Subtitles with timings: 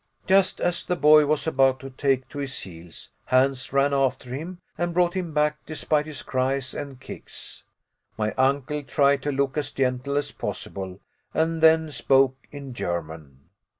[0.25, 4.57] Just as the boy was about to take to his heels, Hans ran after him,
[4.75, 7.65] and brought him back, despite his cries and kicks.
[8.17, 10.99] My uncle tried to look as gentle as possible,
[11.35, 13.41] and then spoke in German.